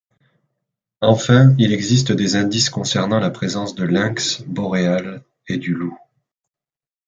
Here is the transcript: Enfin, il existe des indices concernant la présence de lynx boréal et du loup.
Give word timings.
Enfin, 1.01 1.53
il 1.59 1.73
existe 1.73 2.11
des 2.11 2.35
indices 2.35 2.71
concernant 2.71 3.19
la 3.19 3.29
présence 3.29 3.75
de 3.75 3.83
lynx 3.83 4.41
boréal 4.47 5.21
et 5.47 5.57
du 5.57 5.75
loup. 5.75 5.95